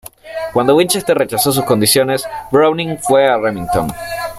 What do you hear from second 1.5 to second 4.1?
sus condiciones, Browning fue a Remington.